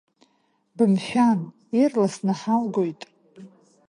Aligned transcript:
Бымшәан, 0.75 1.39
ирласны 1.81 2.33
ҳалгоит. 2.39 3.01